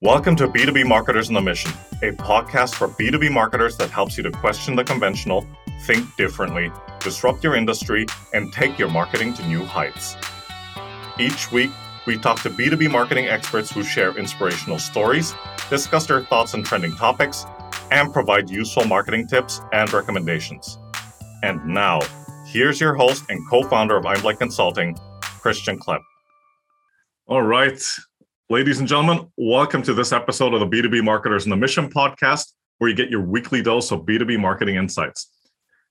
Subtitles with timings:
[0.00, 1.72] Welcome to B2B Marketers on the Mission,
[2.04, 5.44] a podcast for B2B marketers that helps you to question the conventional,
[5.86, 10.16] think differently, disrupt your industry, and take your marketing to new heights.
[11.18, 11.72] Each week,
[12.06, 15.34] we talk to B2B marketing experts who share inspirational stories,
[15.68, 17.44] discuss their thoughts on trending topics,
[17.90, 20.78] and provide useful marketing tips and recommendations.
[21.42, 21.98] And now,
[22.46, 26.02] here's your host and co founder of Einblick Consulting, Christian Klepp.
[27.26, 27.82] All right.
[28.50, 32.54] Ladies and gentlemen, welcome to this episode of the B2B Marketers on the Mission podcast,
[32.78, 35.30] where you get your weekly dose of B2B marketing insights.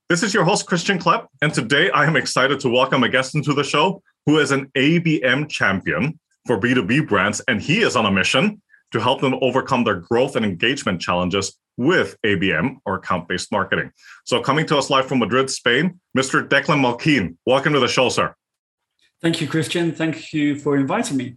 [0.08, 3.36] This is your host, Christian Klepp, and today I am excited to welcome a guest
[3.36, 6.18] into the show who is an ABM champion
[6.48, 10.34] for B2B brands, and he is on a mission to help them overcome their growth
[10.34, 13.92] and engagement challenges with ABM or account based marketing.
[14.24, 16.42] So, coming to us live from Madrid, Spain, Mr.
[16.48, 17.36] Declan Mulkeen.
[17.46, 18.34] Welcome to the show, sir.
[19.22, 19.92] Thank you, Christian.
[19.92, 21.36] Thank you for inviting me.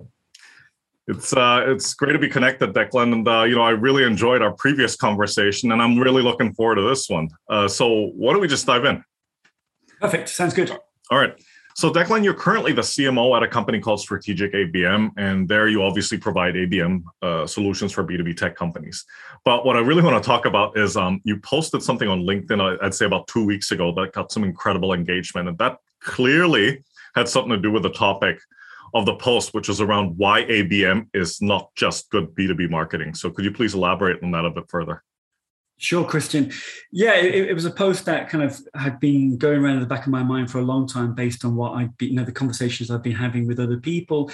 [1.08, 4.42] It's uh, it's great to be connected, Declan, and uh, you know I really enjoyed
[4.42, 7.30] our previous conversation, and I'm really looking forward to this one.
[7.50, 9.04] Uh, so why don't we just dive in?
[10.00, 10.30] Perfect.
[10.30, 10.72] Sounds good.
[11.10, 11.34] All right.
[11.76, 15.84] So Declan, you're currently the CMO at a company called Strategic ABM, and there you
[15.84, 19.06] obviously provide ABM uh, solutions for B2B tech companies.
[19.46, 22.80] But what I really want to talk about is um, you posted something on LinkedIn,
[22.82, 26.84] I'd say about two weeks ago, that got some incredible engagement, and that clearly
[27.16, 28.40] had something to do with the topic
[28.94, 33.14] of the post, which was around why ABM is not just good B2B marketing.
[33.14, 35.04] So could you please elaborate on that a bit further?
[35.82, 36.52] Sure, Christian.
[36.92, 39.88] Yeah, it, it, was a post that kind of had been going around in the
[39.88, 42.24] back of my mind for a long time, based on what I'd been, you know,
[42.24, 44.30] the conversations I've been having with other people,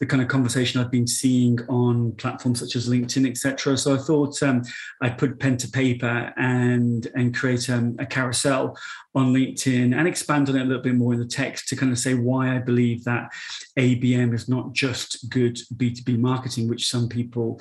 [0.00, 3.78] the kind of conversation I've been seeing on platforms such as LinkedIn, etc.
[3.78, 4.62] So I thought um,
[5.00, 8.76] I'd put pen to paper and and create um, a carousel
[9.14, 11.92] on LinkedIn and expand on it a little bit more in the text to kind
[11.92, 13.32] of say why I believe that
[13.78, 17.58] ABM is not just good B2B marketing, which some people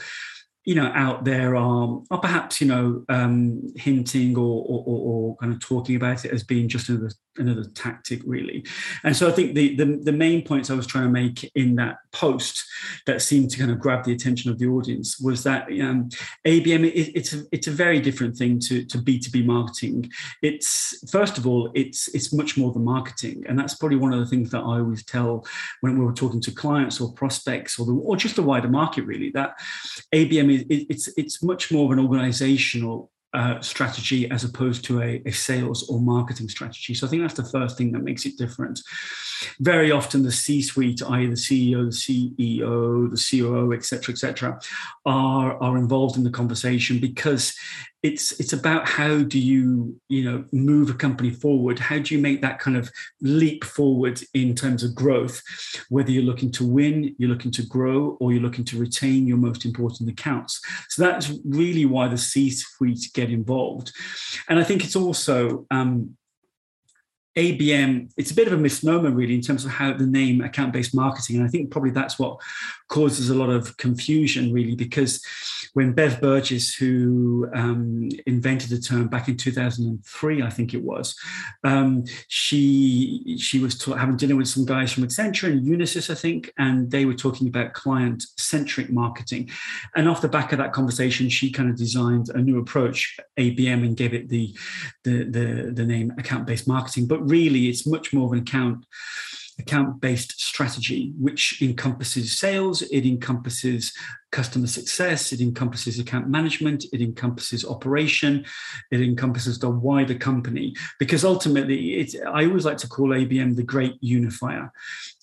[0.70, 5.52] you know out there are are perhaps you know um, hinting or, or, or kind
[5.52, 8.64] of talking about it as being just another another tactic really.
[9.04, 11.76] And so i think the, the, the main points i was trying to make in
[11.76, 12.64] that post
[13.08, 16.10] that seemed to kind of grab the attention of the audience was that um,
[16.46, 20.10] abm it, it's a, it's a very different thing to, to b2b marketing.
[20.44, 23.44] It's first of all it's it's much more than marketing.
[23.48, 25.46] And that's probably one of the things that i always tell
[25.82, 29.04] when we are talking to clients or prospects or the, or just the wider market
[29.06, 29.54] really that
[30.14, 35.22] abm is it's it's much more of an organizational uh, strategy as opposed to a,
[35.26, 36.96] a, sales or marketing strategy.
[36.96, 38.80] So I think that's the first thing that makes it different.
[39.60, 44.60] Very often, the C-suite, i.e., the CEO, the CEO, the COO, etc., etc.,
[45.06, 47.54] are are involved in the conversation because
[48.02, 52.22] it's it's about how do you you know move a company forward how do you
[52.22, 52.90] make that kind of
[53.22, 55.42] leap forward in terms of growth
[55.90, 59.38] whether you're looking to win you're looking to grow or you're looking to retain your
[59.38, 63.92] most important accounts so that's really why the c suite get involved
[64.48, 66.16] and i think it's also um,
[67.38, 70.74] ABM, it's a bit of a misnomer, really, in terms of how the name account
[70.74, 71.38] based marketing.
[71.38, 72.38] And I think probably that's what
[72.90, 75.24] causes a lot of confusion, really, because
[75.74, 81.16] when Bev Burgess, who um, invented the term back in 2003, I think it was,
[81.64, 86.52] um, she she was having dinner with some guys from Accenture and Unisys, I think,
[86.58, 89.50] and they were talking about client centric marketing.
[89.96, 93.86] And off the back of that conversation, she kind of designed a new approach, ABM,
[93.86, 94.56] and gave it the
[95.04, 97.08] the the, the name account based marketing.
[97.08, 98.86] But really, it's much more of an account
[99.60, 103.94] account based strategy, which encompasses sales, it encompasses
[104.32, 108.46] customer success, it encompasses account management, it encompasses operation,
[108.92, 110.76] it encompasses the wider company.
[111.00, 114.72] Because ultimately, I always like to call ABM the great unifier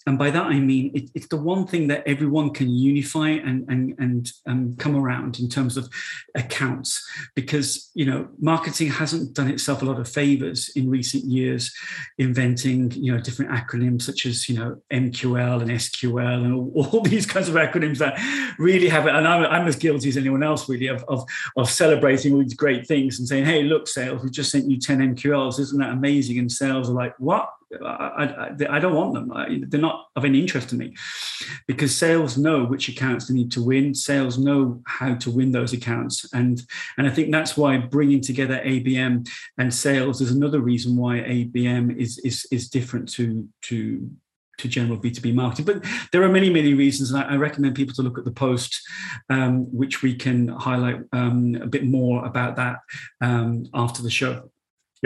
[0.06, 3.68] and by that I mean it, it's the one thing that everyone can unify and
[3.68, 5.88] and and um, come around in terms of
[6.34, 11.74] accounts, because you know marketing hasn't done itself a lot of favors in recent years,
[12.18, 17.00] inventing you know different acronyms such as you know MQL and SQL and all, all
[17.02, 18.18] these kinds of acronyms that
[18.58, 19.14] really have it.
[19.14, 21.24] And I'm, I'm as guilty as anyone else really of, of
[21.56, 24.78] of celebrating all these great things and saying, hey, look, sales, we just sent you
[24.78, 26.38] 10 MQLs, isn't that amazing?
[26.38, 27.50] And sales are like, what?
[27.84, 29.32] I, I, I, don't want them.
[29.32, 30.94] I, they're not of any interest to me
[31.66, 33.94] because sales know which accounts they need to win.
[33.94, 36.62] Sales know how to win those accounts, and
[36.98, 39.28] and I think that's why bringing together ABM
[39.58, 44.10] and sales is another reason why ABM is is is different to to
[44.58, 45.66] to general B2B marketing.
[45.66, 47.10] But there are many, many reasons.
[47.10, 48.80] And I, recommend people to look at the post,
[49.28, 52.78] um, which we can highlight um, a bit more about that
[53.20, 54.50] um, after the show.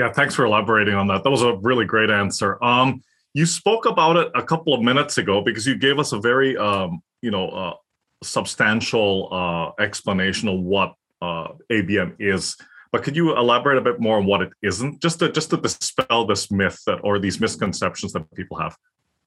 [0.01, 1.25] Yeah, thanks for elaborating on that.
[1.25, 2.57] That was a really great answer.
[2.65, 3.03] Um,
[3.35, 6.57] you spoke about it a couple of minutes ago because you gave us a very,
[6.57, 7.75] um, you know, uh,
[8.23, 12.57] substantial uh, explanation of what uh, ABM is.
[12.93, 15.59] But could you elaborate a bit more on what it isn't, just to just to
[15.59, 18.79] dispel this myth that or these misconceptions that people have?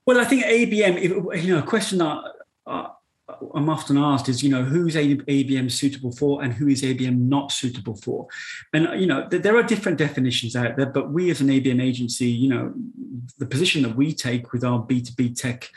[0.08, 2.18] Well, I think ABM, you know, a question that
[2.66, 2.88] uh,
[3.56, 7.18] I'm often asked is, you know, who is ABM suitable for and who is ABM
[7.18, 8.28] not suitable for?
[8.74, 12.28] And, you know, there are different definitions out there, but we as an ABM agency,
[12.28, 12.74] you know,
[13.38, 15.70] the position that we take with our B2B tech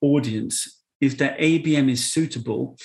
[0.00, 2.78] audience is that ABM is suitable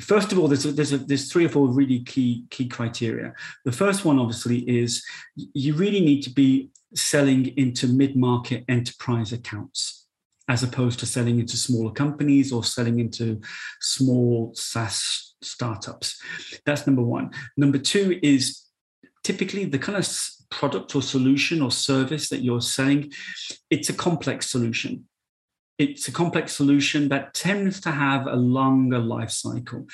[0.00, 3.32] first of all, there's a, there's a, there's three or four really key key criteria.
[3.64, 5.04] The first one, obviously, is
[5.36, 10.01] you really need to be selling into mid market enterprise accounts
[10.52, 13.40] as opposed to selling into smaller companies or selling into
[13.80, 16.20] small SaaS startups.
[16.66, 17.30] That's number one.
[17.56, 18.42] Number two is
[19.24, 20.06] typically the kind of
[20.50, 23.10] product or solution or service that you're selling,
[23.70, 25.06] it's a complex solution.
[25.78, 29.86] It's a complex solution that tends to have a longer life cycle.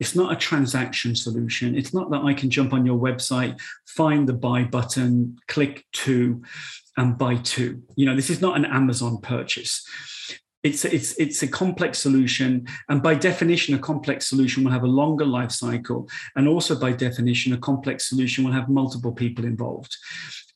[0.00, 1.76] It's not a transaction solution.
[1.76, 6.42] It's not that I can jump on your website, find the buy button, click to,
[6.98, 7.82] and buy two.
[7.96, 9.86] You know, this is not an Amazon purchase.
[10.64, 14.88] It's it's it's a complex solution, and by definition, a complex solution will have a
[14.88, 19.96] longer life cycle, and also by definition, a complex solution will have multiple people involved.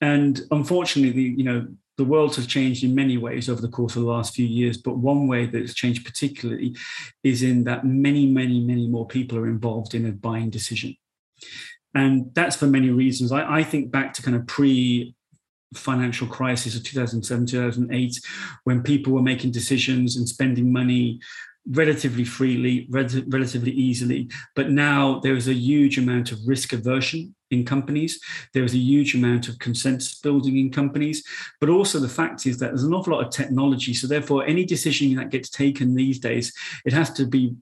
[0.00, 3.94] And unfortunately, the, you know, the world has changed in many ways over the course
[3.94, 6.74] of the last few years, but one way that it's changed particularly
[7.22, 10.96] is in that many, many, many more people are involved in a buying decision.
[11.94, 13.30] And that's for many reasons.
[13.30, 15.14] I, I think back to kind of pre
[15.74, 18.20] financial crisis of 2007 2008
[18.64, 21.20] when people were making decisions and spending money
[21.70, 24.28] relatively freely relatively easily.
[24.56, 28.18] But now there is a huge amount of risk aversion in companies.
[28.52, 31.22] There is a huge amount of consensus building in companies.
[31.60, 33.94] But also the fact is that there's an awful lot of technology.
[33.94, 36.52] So therefore any decision that gets taken these days
[36.84, 37.54] it has to be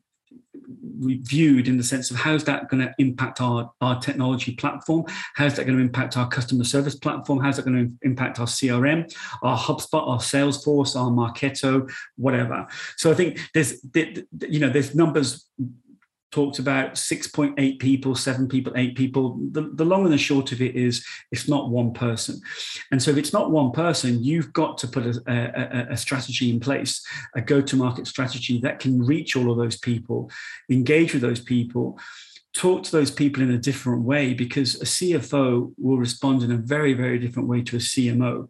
[0.99, 5.05] reviewed in the sense of how's that going to impact our, our technology platform?
[5.35, 7.41] How's that going to impact our customer service platform?
[7.41, 9.13] How's that going to impact our CRM,
[9.43, 12.67] our HubSpot, our Salesforce, our Marketo, whatever?
[12.97, 15.47] So I think there's, you know, there's numbers
[16.31, 19.39] talked about 6.8 people, seven people, eight people.
[19.51, 22.41] The, the long and the short of it is it's not one person.
[22.91, 26.51] And so if it's not one person, you've got to put a, a, a strategy
[26.51, 27.05] in place,
[27.35, 30.31] a go to market strategy that can reach all of those people,
[30.71, 31.99] engage with those people.
[32.53, 36.57] Talk to those people in a different way because a CFO will respond in a
[36.57, 38.49] very, very different way to a CMO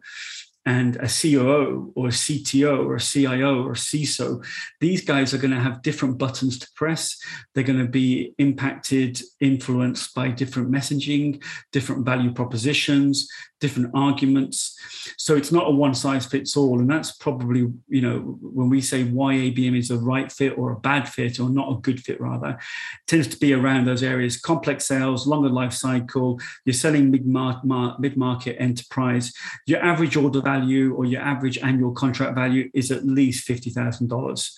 [0.65, 4.45] and a COO or a CTO or a CIO or a CISO,
[4.79, 7.17] these guys are going to have different buttons to press.
[7.53, 13.27] They're going to be impacted, influenced by different messaging, different value propositions,
[13.61, 14.77] different arguments.
[15.17, 16.79] So it's not a one size fits all.
[16.79, 20.71] And that's probably, you know, when we say why ABM is a right fit or
[20.71, 22.59] a bad fit or not a good fit, rather,
[23.07, 28.55] tends to be around those areas complex sales, longer life cycle, you're selling mid market
[28.59, 29.31] enterprise,
[29.65, 34.51] your average order value or your average annual contract value is at least $50,000.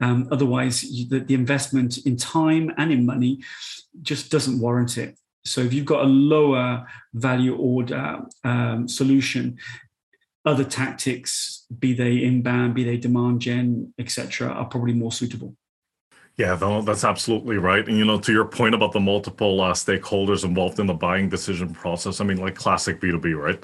[0.00, 3.42] Um, otherwise, the, the investment in time and in money
[4.02, 5.16] just doesn't warrant it.
[5.46, 9.58] So if you've got a lower value order um, solution,
[10.44, 15.56] other tactics, be they inbound, be they demand gen, etc., are probably more suitable.
[16.36, 16.54] Yeah,
[16.84, 17.86] that's absolutely right.
[17.88, 21.30] And you know, to your point about the multiple uh, stakeholders involved in the buying
[21.30, 23.58] decision process, I mean, like classic B two B, right?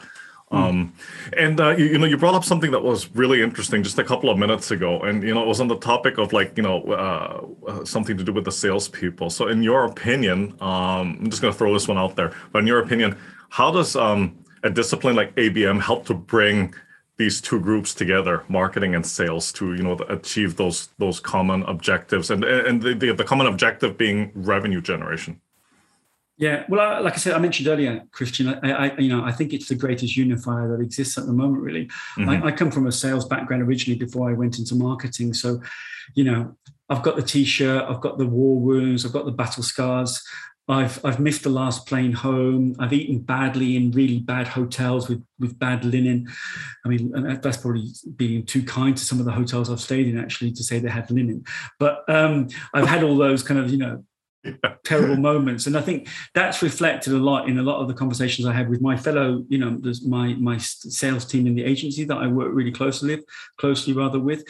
[0.53, 0.59] Hmm.
[0.59, 0.93] Um,
[1.37, 4.05] and uh, you, you, know, you brought up something that was really interesting just a
[4.05, 6.63] couple of minutes ago, and you know, it was on the topic of like you
[6.63, 9.31] know uh, uh something to do with the salespeople.
[9.31, 12.59] So, in your opinion, um, I'm just going to throw this one out there, but
[12.59, 13.17] in your opinion,
[13.49, 16.75] how does um, a discipline like ABM help to bring
[17.17, 22.31] these two groups together, marketing and sales, to you know achieve those those common objectives,
[22.31, 25.41] and and the, the, the common objective being revenue generation?
[26.43, 28.49] Yeah, well, I, like I said, I mentioned earlier, Christian.
[28.49, 31.63] I, I, you know, I think it's the greatest unifier that exists at the moment.
[31.63, 32.29] Really, mm-hmm.
[32.29, 35.35] I, I, come from a sales background originally before I went into marketing.
[35.35, 35.63] So,
[36.17, 36.57] you know,
[36.89, 40.21] I've got the t-shirt, I've got the war wounds, I've got the battle scars.
[40.67, 42.75] I've I've missed the last plane home.
[42.81, 46.29] I've eaten badly in really bad hotels with with bad linen.
[46.85, 50.19] I mean, that's probably being too kind to some of the hotels I've stayed in
[50.19, 51.45] actually to say they had linen.
[51.79, 54.05] But um, I've had all those kind of you know
[54.85, 55.67] terrible moments.
[55.67, 58.69] And i think that's reflected a lot in a lot of the conversations i had
[58.69, 62.51] with my fellow you know my my sales team in the agency that i work
[62.53, 63.25] really closely with
[63.59, 64.45] closely rather with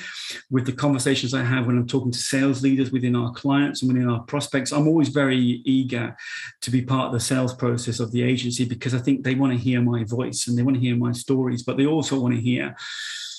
[0.51, 3.93] with the conversations i have when i'm talking to sales leaders within our clients and
[3.93, 4.73] within our prospects.
[4.73, 6.17] I'm always very eager
[6.61, 9.53] to be part of the sales process of the agency because i think they want
[9.53, 12.35] to hear my voice and they want to hear my stories but they also want
[12.35, 12.75] to hear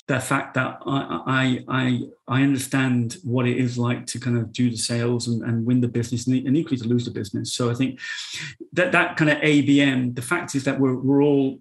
[0.08, 4.70] the fact that I, I, I, understand what it is like to kind of do
[4.70, 7.54] the sales and, and win the business and, and equally to lose the business.
[7.54, 8.02] So I think
[8.74, 11.60] that that kind of ABM, the fact is that we're, we're all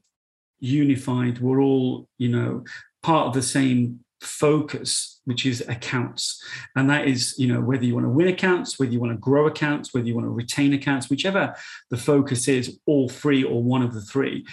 [0.59, 1.39] unified.
[1.39, 2.65] We're all, you know,
[3.03, 6.43] part of the same focus which is accounts.
[6.77, 9.19] And that is you know whether you want to win accounts whether you want to
[9.19, 11.55] grow accounts whether you want to retain accounts whichever
[11.91, 14.47] the focus is all three or one of the three.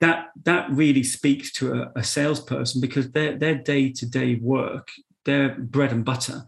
[0.00, 4.90] That that really speaks to a, a salesperson because their their day-to-day work
[5.24, 6.44] their bread and butter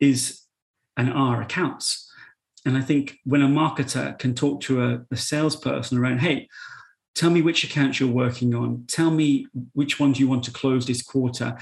[0.00, 0.42] is
[0.96, 2.10] and are accounts.
[2.66, 6.48] And i think when a marketer can talk to a, a salesperson around hey
[7.14, 8.84] Tell me which accounts you're working on.
[8.88, 11.56] Tell me which ones you want to close this quarter.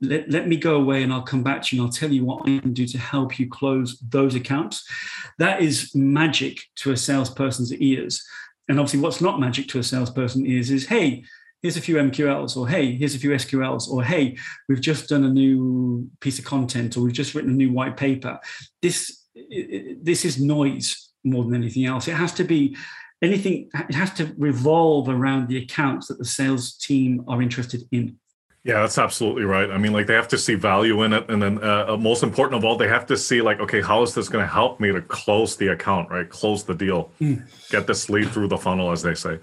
[0.00, 2.24] Let, let me go away and I'll come back to you and I'll tell you
[2.24, 4.84] what I can do to help you close those accounts.
[5.38, 8.24] That is magic to a salesperson's ears.
[8.68, 11.24] And obviously, what's not magic to a salesperson is, is hey,
[11.62, 14.36] here's a few MQLs, or hey, here's a few SQLs, or hey,
[14.68, 17.96] we've just done a new piece of content, or we've just written a new white
[17.96, 18.38] paper.
[18.82, 19.26] This
[20.02, 22.08] this is noise more than anything else.
[22.08, 22.76] It has to be
[23.22, 28.16] anything it has to revolve around the accounts that the sales team are interested in.
[28.64, 29.70] Yeah that's absolutely right.
[29.70, 32.22] I mean like they have to see value in it and then uh, uh most
[32.22, 34.80] important of all they have to see like okay how is this going to help
[34.80, 36.28] me to close the account right?
[36.28, 37.10] Close the deal.
[37.20, 37.48] Mm.
[37.70, 39.38] get this lead through the funnel as they say.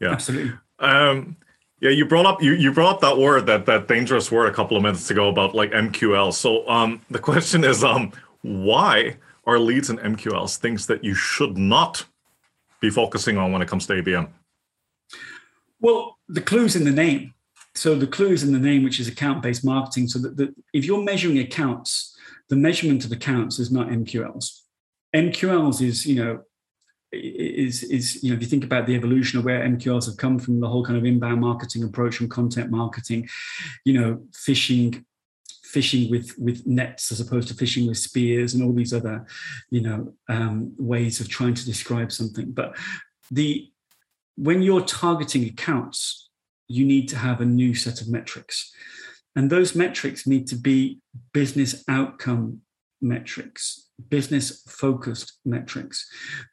[0.00, 0.12] Yeah.
[0.12, 0.52] Absolutely.
[0.78, 1.36] Um
[1.80, 4.54] yeah, you brought up you, you brought up that word that that dangerous word a
[4.54, 6.32] couple of minutes ago about like MQL.
[6.32, 9.16] So um, the question is um, why
[9.46, 12.04] are leads and MQLs things that you should not
[12.80, 14.28] be focusing on when it comes to ABM?
[15.80, 17.34] Well, the clue's in the name.
[17.74, 20.08] So the clue is in the name, which is account-based marketing.
[20.08, 22.16] So that if you're measuring accounts,
[22.48, 24.62] the measurement of accounts is not MQLs.
[25.14, 26.40] MQLs is, you know,
[27.10, 30.38] is is you know if you think about the evolution of where MQLs have come
[30.38, 33.28] from, the whole kind of inbound marketing approach from content marketing,
[33.84, 35.04] you know, fishing
[35.68, 39.26] fishing with with nets as opposed to fishing with spears and all these other
[39.70, 42.52] you know um, ways of trying to describe something.
[42.52, 42.76] But
[43.30, 43.70] the
[44.36, 46.28] when you're targeting accounts
[46.68, 48.72] you need to have a new set of metrics.
[49.34, 51.00] And those metrics need to be
[51.32, 52.60] business outcome
[53.00, 56.08] metrics business focused metrics.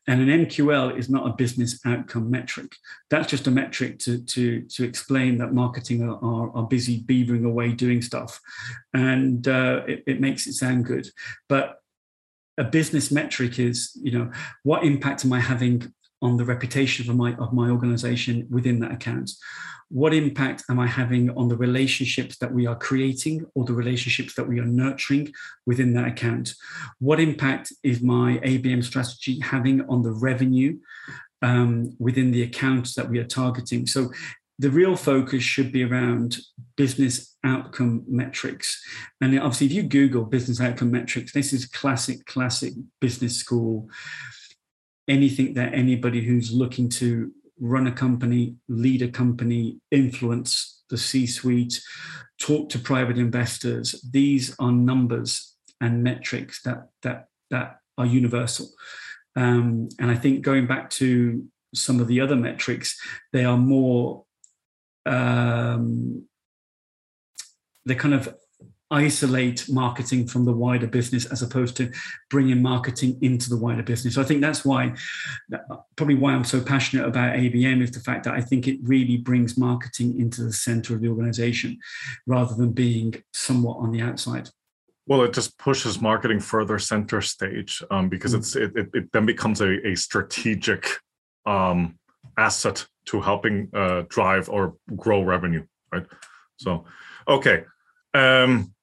[0.08, 2.76] And an MQL is not a business outcome metric.
[3.10, 7.46] That's just a metric to, to, to explain that marketing are, are, are busy beavering
[7.46, 8.40] away doing stuff.
[8.94, 11.08] And uh, it, it makes it sound good.
[11.48, 11.78] But
[12.58, 14.32] a business metric is, you know,
[14.64, 18.92] what impact am I having on the reputation of my of my organization within that
[18.92, 19.32] account?
[19.90, 24.34] what impact am I having on the relationships that we are creating or the relationships
[24.36, 25.32] that we are nurturing
[25.66, 26.54] within that account?
[27.00, 30.80] What impact is my ABM strategy having on the revenue
[31.42, 33.86] um, within the accounts that we are targeting?
[33.86, 34.12] So
[34.58, 36.38] the real focus should be around
[36.78, 38.82] business outcome metrics.
[39.22, 43.90] And obviously, if you Google business outcome metrics, this is classic, classic business school.
[45.08, 51.26] Anything that anybody who's looking to run a company, lead a company, influence the C
[51.26, 51.82] suite,
[52.40, 53.96] talk to private investors.
[54.12, 58.70] These are numbers and metrics that, that, that are universal.
[59.36, 63.00] Um, and I think going back to some of the other metrics,
[63.34, 64.26] they are more,
[65.06, 66.26] um,
[67.86, 68.36] they're kind of
[68.92, 71.92] isolate marketing from the wider business as opposed to
[72.30, 74.16] bringing marketing into the wider business.
[74.16, 74.94] So I think that's why,
[75.96, 79.18] probably why I'm so passionate about ABM is the fact that I think it really
[79.18, 81.80] brings marketing into the center of the organization
[82.28, 84.50] rather than being somewhat on the outside.
[85.08, 88.38] Well, it just pushes marketing further center stage um, because mm.
[88.38, 90.88] it's it, it, it, then becomes a, a strategic
[91.46, 92.00] um,
[92.38, 96.06] asset to helping uh, drive or grow revenue, right?
[96.58, 96.86] So,
[97.28, 97.66] okay.
[98.16, 98.74] Um,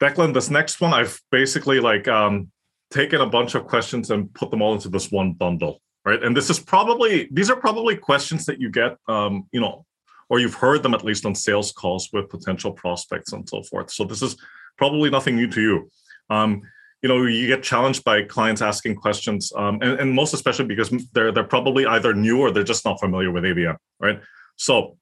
[0.00, 2.50] Declan, this next one, I've basically like um,
[2.90, 6.22] taken a bunch of questions and put them all into this one bundle, right?
[6.22, 9.84] And this is probably these are probably questions that you get, um, you know,
[10.28, 13.90] or you've heard them at least on sales calls with potential prospects and so forth.
[13.90, 14.36] So this is
[14.76, 15.90] probably nothing new to you.
[16.30, 16.62] Um,
[17.02, 20.90] you know, you get challenged by clients asking questions, um, and, and most especially because
[21.12, 24.20] they're they're probably either new or they're just not familiar with ABM, right?
[24.56, 24.96] So,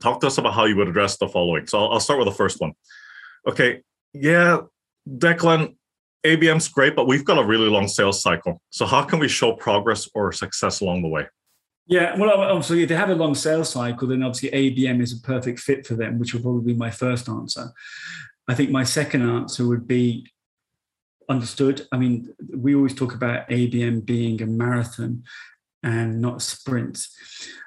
[0.00, 1.66] talk to us about how you would address the following.
[1.66, 2.72] So I'll, I'll start with the first one.
[3.48, 3.80] Okay,
[4.20, 4.58] yeah,
[5.08, 5.76] Declan,
[6.24, 8.60] ABM's great, but we've got a really long sales cycle.
[8.70, 11.26] So how can we show progress or success along the way?
[11.86, 15.26] Yeah, well, obviously, if they have a long sales cycle, then obviously ABM is a
[15.26, 17.72] perfect fit for them, which will probably be my first answer.
[18.46, 20.30] I think my second answer would be
[21.30, 21.86] understood.
[21.92, 25.24] I mean, we always talk about ABM being a marathon
[25.82, 27.14] and not sprints.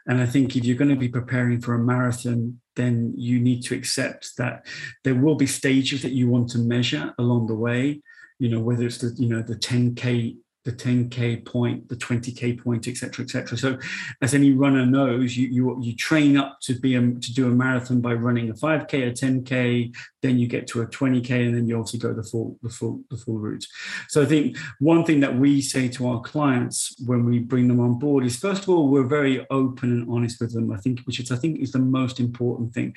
[0.08, 3.63] And I think if you're going to be preparing for a marathon, then you need
[3.63, 4.65] to accept that
[5.03, 8.01] there will be stages that you want to measure along the way.
[8.39, 12.88] You know, whether it's the you know the 10k the 10k point, the 20k point,
[12.88, 13.58] etc., etc.
[13.58, 13.77] So,
[14.22, 17.51] as any runner knows, you you you train up to be a, to do a
[17.51, 21.68] marathon by running a 5k, a 10k, then you get to a 20k, and then
[21.68, 23.65] you obviously go the full the full the full route.
[24.10, 27.80] So, I think one thing that we say to our clients when we bring them
[27.80, 30.72] on board is first of all we're very open and honest with them.
[30.72, 32.96] I think which is I think is the most important thing.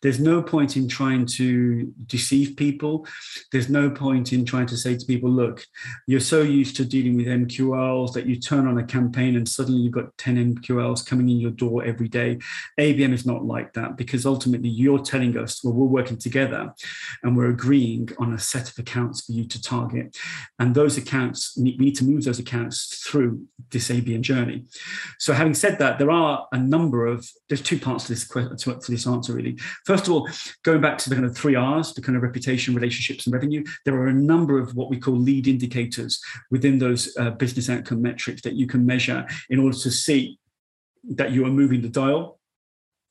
[0.00, 3.06] There's no point in trying to deceive people.
[3.50, 5.64] There's no point in trying to say to people, look,
[6.06, 9.92] you're so used to with MQLs that you turn on a campaign and suddenly you've
[9.92, 12.38] got 10 MQLs coming in your door every day.
[12.78, 16.72] ABM is not like that because ultimately you're telling us, well, we're working together
[17.22, 20.16] and we're agreeing on a set of accounts for you to target.
[20.58, 24.64] And those accounts, we need to move those accounts through this ABM journey.
[25.18, 28.56] So having said that, there are a number of, there's two parts to this question,
[28.56, 29.58] to, this answer really.
[29.86, 30.28] First of all,
[30.62, 33.64] going back to the kind of three R's, the kind of reputation, relationships and revenue,
[33.84, 37.70] there are a number of what we call lead indicators within those those uh, business
[37.70, 40.38] outcome metrics that you can measure in order to see
[41.04, 42.38] that you are moving the dial,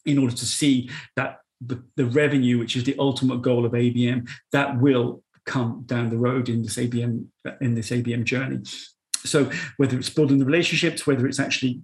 [0.06, 4.28] in order to see that the, the revenue, which is the ultimate goal of ABM,
[4.52, 7.26] that will come down the road in this ABM
[7.60, 8.60] in this ABM journey.
[9.26, 11.82] So whether it's building the relationships, whether it's actually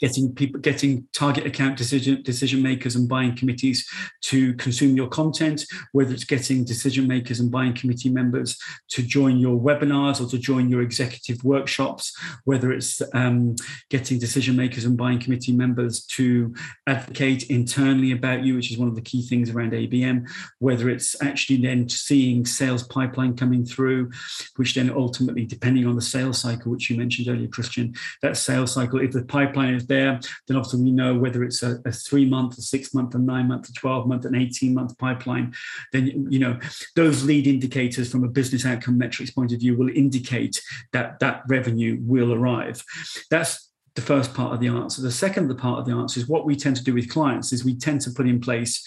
[0.00, 3.86] getting people getting target account decision decision makers and buying committees
[4.22, 8.58] to consume your content whether it's getting decision makers and buying committee members
[8.88, 13.54] to join your webinars or to join your executive workshops whether it's um,
[13.90, 16.54] getting decision makers and buying committee members to
[16.86, 21.20] advocate internally about you which is one of the key things around abm whether it's
[21.22, 24.10] actually then seeing sales pipeline coming through
[24.56, 28.72] which then ultimately depending on the sales cycle which you mentioned earlier christian that sales
[28.72, 32.24] cycle if the pipeline is there, then obviously we know whether it's a, a three
[32.24, 35.54] month, a six month, a nine month, a 12 month, an 18 month pipeline,
[35.92, 36.58] then, you know,
[36.94, 40.60] those lead indicators from a business outcome metrics point of view will indicate
[40.92, 42.82] that that revenue will arrive.
[43.30, 45.02] That's the first part of the answer.
[45.02, 47.64] The second part of the answer is what we tend to do with clients is
[47.64, 48.86] we tend to put in place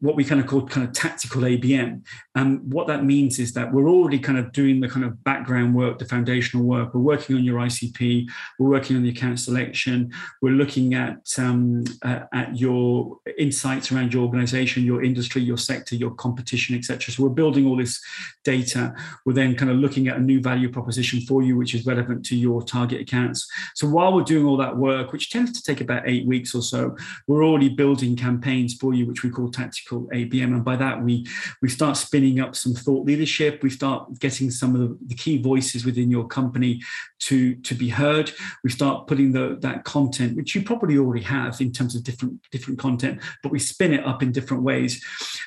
[0.00, 2.02] what we kind of call kind of tactical ABM.
[2.36, 5.74] And what that means is that we're already kind of doing the kind of background
[5.74, 6.94] work, the foundational work.
[6.94, 8.28] We're working on your ICP.
[8.58, 10.12] We're working on the account selection.
[10.40, 15.96] We're looking at um, uh, at your insights around your organization, your industry, your sector,
[15.96, 17.12] your competition, etc.
[17.12, 18.00] So we're building all this
[18.44, 18.94] data.
[19.26, 22.24] We're then kind of looking at a new value proposition for you, which is relevant
[22.26, 23.50] to your target accounts.
[23.74, 26.62] So while we're doing all that work, which tends to take about eight weeks or
[26.62, 30.44] so, we're already building campaigns for you, which we call tactical called ABM.
[30.44, 31.26] And by that, we
[31.62, 33.62] we start spinning up some thought leadership.
[33.62, 36.80] We start getting some of the, key voices within your company
[37.18, 38.30] to, to be heard.
[38.62, 42.40] We start putting the, that content, which you probably already have in terms of different,
[42.52, 45.04] different content, but we spin it up in different ways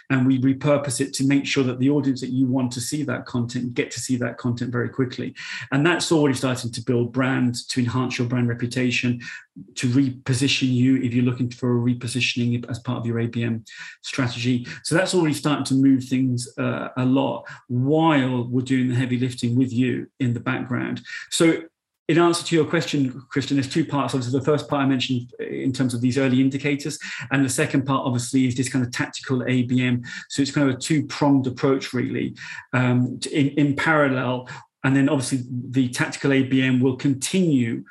[0.10, 3.04] and we repurpose it to make sure that the audience that you want to see
[3.04, 5.34] that content get to see that content very quickly.
[5.72, 9.22] And that's already starting to build brand, to enhance your brand reputation,
[9.76, 13.66] to reposition you if you're looking for a repositioning as part of your ABM
[14.02, 14.66] strategy.
[14.84, 19.20] So that's already starting to move things uh, a lot while we're doing the heavy
[19.20, 21.02] lifting with you in the background.
[21.30, 21.64] So
[22.12, 24.14] in answer to your question, Christian, there's two parts.
[24.14, 27.00] Obviously, the first part I mentioned in terms of these early indicators,
[27.32, 30.06] and the second part, obviously, is this kind of tactical ABM.
[30.28, 32.36] So it's kind of a two-pronged approach, really,
[32.74, 34.50] um, in, in parallel.
[34.84, 37.86] And then, obviously, the tactical ABM will continue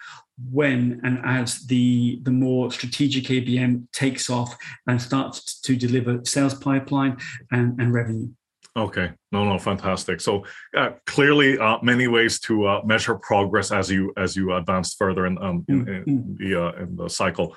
[0.52, 6.54] when and as the the more strategic ABM takes off and starts to deliver sales
[6.54, 7.18] pipeline
[7.50, 8.28] and, and revenue.
[8.76, 10.20] Okay, no, no, fantastic.
[10.20, 10.44] So
[10.76, 15.26] uh, clearly, uh, many ways to uh, measure progress as you as you advance further
[15.26, 16.34] in, um, in, in mm-hmm.
[16.36, 17.56] the uh, in the cycle,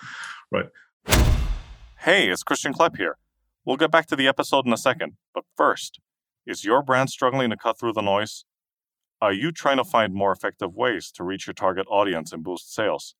[0.51, 0.65] right?
[1.99, 3.17] Hey, it's Christian Klepp here.
[3.63, 5.99] We'll get back to the episode in a second, but first,
[6.45, 8.43] is your brand struggling to cut through the noise?
[9.23, 12.73] Are you trying to find more effective ways to reach your target audience and boost
[12.73, 13.15] sales?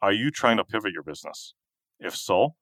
[0.00, 1.54] Are you trying to pivot your business?
[2.00, 2.56] If so,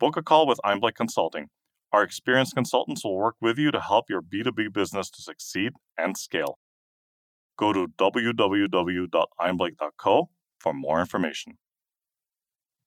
[0.00, 1.48] book a call with Einblick Consulting
[1.92, 6.16] our experienced consultants will work with you to help your B2B business to succeed and
[6.16, 6.58] scale.
[7.56, 11.56] Go to www.einblick.co for more information.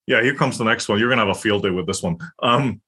[0.05, 0.99] Yeah, here comes the next one.
[0.99, 2.17] You're going to have a field day with this one.
[2.43, 2.81] Um,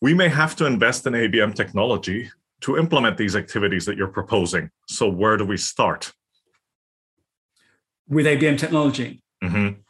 [0.00, 2.30] we may have to invest in ABM technology
[2.64, 4.70] to implement these activities that you're proposing.
[4.88, 6.12] So, where do we start?
[8.08, 9.22] With ABM technology?
[9.42, 9.80] Mm-hmm.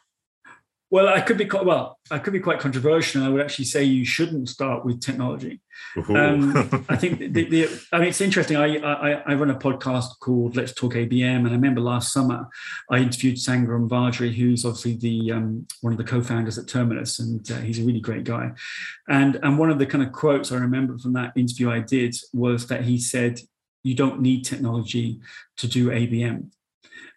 [0.91, 1.99] Well, I could be quite, well.
[2.11, 3.23] I could be quite controversial.
[3.23, 5.61] I would actually say you shouldn't start with technology.
[6.09, 8.57] Um, I think the, the, I mean it's interesting.
[8.57, 12.47] I, I, I run a podcast called Let's Talk ABM, and I remember last summer
[12.91, 17.49] I interviewed Sangram Vajre, who's obviously the um, one of the co-founders at Terminus, and
[17.51, 18.51] uh, he's a really great guy.
[19.07, 22.15] And and one of the kind of quotes I remember from that interview I did
[22.31, 23.39] was that he said,
[23.83, 25.19] "You don't need technology
[25.57, 26.51] to do ABM."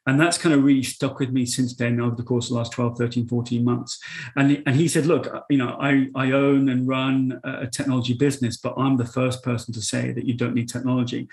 [0.08, 2.56] And that's kind of really stuck with me since then over the course of the
[2.56, 4.00] last 12 13 14 months.
[4.36, 8.14] And, and he said look uh, you know I, I own and run a technology
[8.14, 11.28] business but i'm the first person to say that you don't need technology.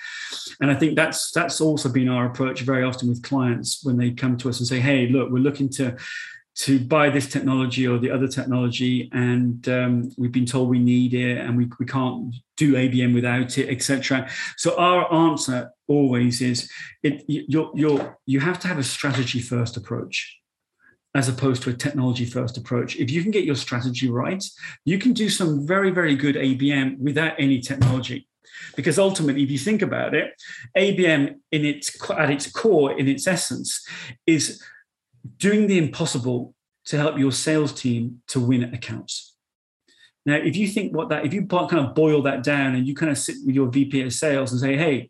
[0.60, 4.12] And i think that's that's also been our approach very often with clients when they
[4.12, 5.96] come to us and say hey look we're looking to
[6.56, 11.14] to buy this technology or the other technology and um, we've been told we need
[11.14, 16.70] it and we, we can't do abm without it etc so our answer always is
[17.04, 20.40] it you you you have to have a strategy first approach
[21.16, 22.98] as opposed to a technology first approach.
[22.98, 24.44] If you can get your strategy right
[24.84, 28.28] you can do some very very good abm without any technology.
[28.76, 30.34] Because ultimately if you think about it
[30.78, 33.86] abm in its at its core in its essence
[34.28, 34.62] is
[35.38, 36.54] doing the impossible
[36.86, 39.36] to help your sales team to win accounts.
[40.26, 42.96] Now, if you think what that, if you kind of boil that down and you
[42.96, 45.10] kind of sit with your VP of sales and say, hey,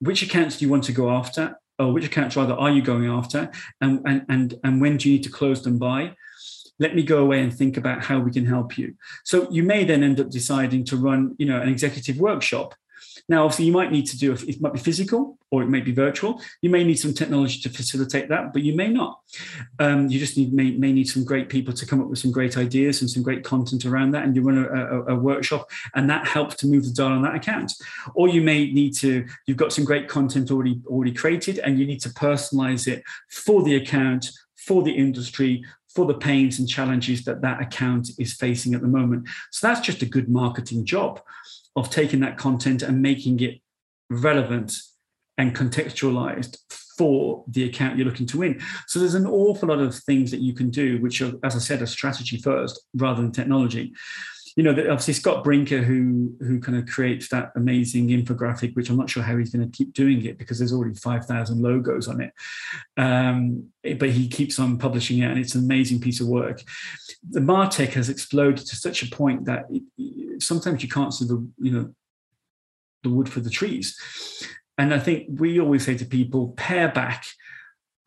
[0.00, 1.58] which accounts do you want to go after?
[1.78, 3.50] Or which accounts rather are you going after?
[3.80, 6.14] And, and, and, and when do you need to close them by?
[6.78, 8.94] Let me go away and think about how we can help you.
[9.24, 12.74] So you may then end up deciding to run, you know, an executive workshop
[13.28, 15.92] now, obviously, you might need to do it might be physical or it may be
[15.92, 16.40] virtual.
[16.62, 19.20] You may need some technology to facilitate that, but you may not.
[19.78, 22.32] Um, you just need may, may need some great people to come up with some
[22.32, 25.70] great ideas and some great content around that, and you run a, a, a workshop,
[25.94, 27.72] and that helps to move the dial on that account.
[28.14, 31.86] Or you may need to you've got some great content already already created, and you
[31.86, 37.24] need to personalize it for the account, for the industry, for the pains and challenges
[37.24, 39.28] that that account is facing at the moment.
[39.52, 41.20] So that's just a good marketing job
[41.76, 43.60] of taking that content and making it
[44.10, 44.72] relevant
[45.38, 46.58] and contextualized
[46.96, 48.60] for the account you're looking to win.
[48.86, 51.58] So there's an awful lot of things that you can do, which are, as I
[51.58, 53.92] said, a strategy first rather than technology.
[54.56, 58.96] You know, obviously Scott Brinker, who who kind of creates that amazing infographic, which I'm
[58.96, 62.20] not sure how he's going to keep doing it because there's already 5,000 logos on
[62.20, 62.32] it.
[62.96, 66.62] Um, but he keeps on publishing it, and it's an amazing piece of work.
[67.28, 71.44] The Martech has exploded to such a point that it, sometimes you can't see the
[71.58, 71.94] you know
[73.02, 73.98] the wood for the trees.
[74.76, 77.24] And I think we always say to people, pare back,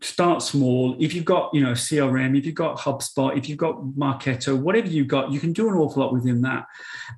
[0.02, 0.96] start small.
[1.00, 4.88] If you've got, you know, CRM, if you've got HubSpot, if you've got Marketo, whatever
[4.88, 6.66] you've got, you can do an awful lot within that.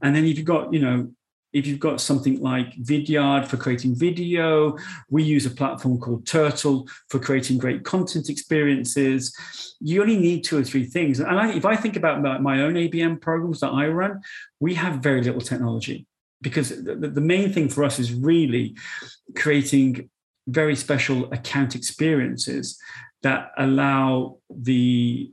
[0.01, 1.09] And then if you've got, you know,
[1.51, 4.77] if you've got something like Vidyard for creating video,
[5.09, 9.35] we use a platform called Turtl for creating great content experiences.
[9.79, 11.19] You only need two or three things.
[11.19, 14.21] And I, if I think about my own ABM programs that I run,
[14.59, 16.05] we have very little technology
[16.41, 18.75] because the, the main thing for us is really
[19.35, 20.09] creating
[20.49, 22.77] very special account experiences
[23.21, 25.31] that allow the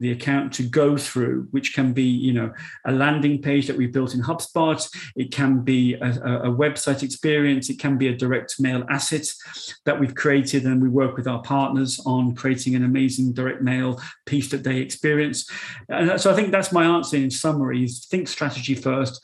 [0.00, 2.52] the account to go through, which can be, you know,
[2.86, 4.88] a landing page that we've built in HubSpot.
[5.16, 6.10] It can be a,
[6.44, 7.68] a, website experience.
[7.68, 9.26] It can be a direct mail asset
[9.86, 14.00] that we've created, and we work with our partners on creating an amazing direct mail
[14.26, 15.48] piece that they experience.
[15.88, 19.20] And so I think that's my answer in summary: is think strategy first,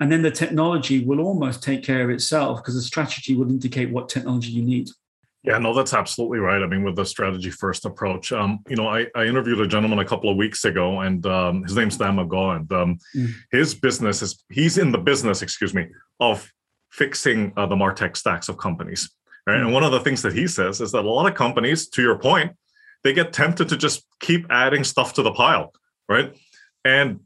[0.00, 3.90] and then the technology will almost take care of itself because the strategy will indicate
[3.90, 4.88] what technology you need.
[5.44, 6.62] Yeah, no, that's absolutely right.
[6.62, 9.98] I mean, with the strategy first approach, um, you know, I, I interviewed a gentleman
[9.98, 13.30] a couple of weeks ago, and um, his name's Dan McGaw, and um, mm.
[13.52, 15.86] his business is he's in the business, excuse me,
[16.18, 16.50] of
[16.90, 19.10] fixing uh, the Martech stacks of companies.
[19.46, 19.64] Right, mm.
[19.66, 22.00] and one of the things that he says is that a lot of companies, to
[22.00, 22.56] your point,
[23.02, 25.74] they get tempted to just keep adding stuff to the pile,
[26.08, 26.34] right?
[26.86, 27.20] And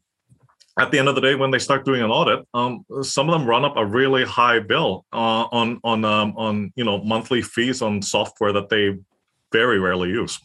[0.79, 3.39] at the end of the day, when they start doing an audit, um, some of
[3.39, 7.43] them run up a really high bill uh, on on um, on you know monthly
[7.43, 8.97] fees on software that they
[9.53, 10.39] very rarely use,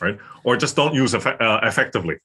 [0.00, 0.18] right?
[0.44, 2.16] Or just don't use eff- uh, effectively,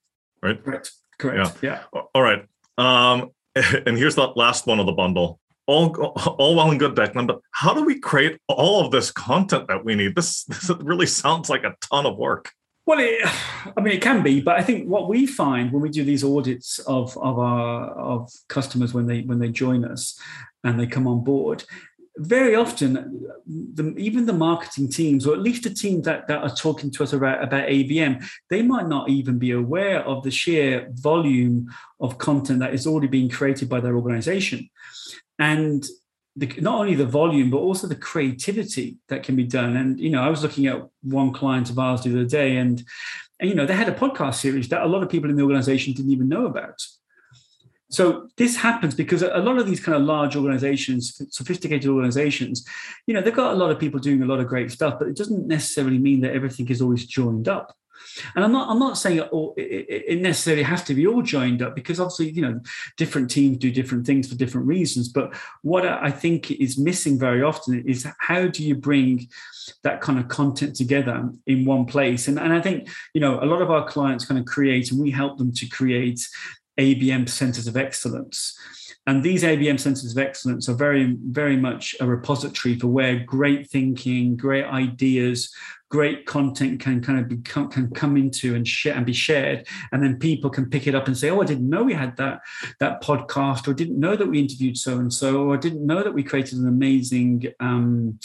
[0.42, 0.64] right?
[0.64, 0.92] Correct.
[1.18, 1.58] Correct.
[1.62, 1.84] Yeah.
[1.94, 2.02] yeah.
[2.16, 2.46] All right.
[2.78, 5.40] Um, and here's the last one of the bundle.
[5.68, 9.68] All, all well and good, Declan, but how do we create all of this content
[9.68, 10.16] that we need?
[10.16, 12.52] This this really sounds like a ton of work.
[12.86, 13.22] Well, it,
[13.78, 16.24] I mean, it can be, but I think what we find when we do these
[16.24, 20.20] audits of of our of customers when they when they join us
[20.64, 21.64] and they come on board,
[22.18, 26.56] very often, the, even the marketing teams, or at least the teams that, that are
[26.56, 30.90] talking to us about, about ABM, they might not even be aware of the sheer
[30.92, 31.68] volume
[32.00, 34.70] of content that is already being created by their organization.
[35.40, 35.86] And
[36.36, 39.76] the, not only the volume but also the creativity that can be done.
[39.76, 42.84] And you know i was looking at one client of ours the other day and
[43.40, 45.44] and you know they had a podcast series that a lot of people in the
[45.44, 46.82] organization didn't even know about.
[47.90, 52.66] So this happens because a lot of these kind of large organizations sophisticated organizations
[53.06, 55.10] you know they've got a lot of people doing a lot of great stuff but
[55.10, 57.76] it doesn't necessarily mean that everything is always joined up
[58.36, 61.22] and I'm not I'm not saying it, all, it, it necessarily has to be all
[61.22, 62.60] joined up because obviously you know
[62.98, 65.10] different teams do different things for different reasons.
[65.10, 69.28] But what I think is missing very often is how do you bring
[69.84, 72.28] that kind of content together in one place?
[72.28, 75.00] And and I think you know a lot of our clients kind of create and
[75.00, 76.28] we help them to create
[76.80, 78.58] ABM centers of excellence.
[79.08, 83.70] And these ABM centers of excellence are very, very much a repository for where great
[83.70, 85.52] thinking, great ideas,
[85.92, 89.68] great content can kind of become can come into and share and be shared.
[89.92, 92.16] And then people can pick it up and say oh i didn't know we had
[92.18, 92.42] that
[92.80, 96.14] that podcast or didn't know that we interviewed so and so or didn't know that
[96.14, 98.18] we created an amazing um,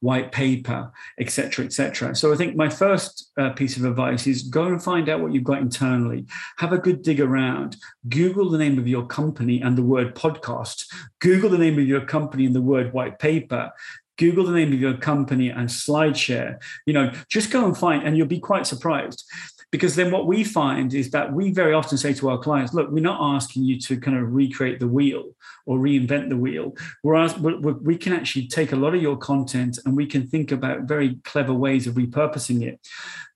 [0.00, 4.64] white paper etc etc so i think my first uh, piece of advice is go
[4.64, 6.26] and find out what you've got internally.
[6.58, 7.76] Have a good dig around.
[8.08, 10.86] Google the name of your company and the word podcast.
[11.20, 13.72] Google the name of your company and the word white paper
[14.16, 16.58] Google the name of your company and SlideShare.
[16.86, 19.24] You know, just go and find, and you'll be quite surprised.
[19.72, 22.88] Because then what we find is that we very often say to our clients, look,
[22.90, 25.34] we're not asking you to kind of recreate the wheel
[25.66, 26.74] or reinvent the wheel.
[27.02, 30.82] Whereas we can actually take a lot of your content and we can think about
[30.82, 32.80] very clever ways of repurposing it.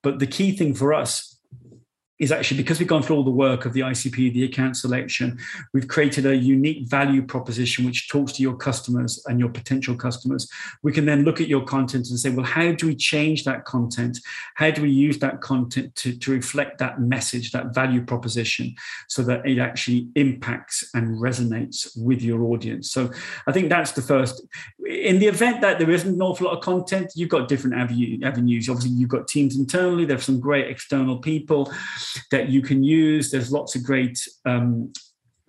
[0.02, 1.39] But the key thing for us
[2.20, 5.38] is actually because we've gone through all the work of the ICP, the account selection,
[5.72, 10.46] we've created a unique value proposition which talks to your customers and your potential customers.
[10.82, 13.64] We can then look at your content and say, well, how do we change that
[13.64, 14.18] content?
[14.54, 18.74] How do we use that content to, to reflect that message, that value proposition,
[19.08, 22.90] so that it actually impacts and resonates with your audience?
[22.90, 23.10] So
[23.46, 24.42] I think that's the first.
[24.86, 28.68] In the event that there isn't an awful lot of content, you've got different avenues.
[28.68, 31.72] Obviously, you've got teams internally, there's some great external people
[32.30, 33.30] that you can use.
[33.30, 34.92] There's lots of great um,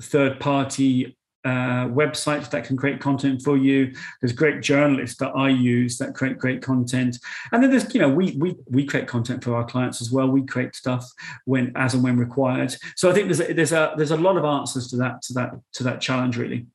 [0.01, 3.93] third party uh, websites that can create content for you.
[4.21, 7.17] There's great journalists that I use that create great content,
[7.51, 10.27] and then there's you know we we we create content for our clients as well.
[10.27, 11.09] We create stuff
[11.45, 12.75] when as and when required.
[12.95, 15.33] So I think there's a, there's a there's a lot of answers to that to
[15.33, 16.67] that to that challenge really.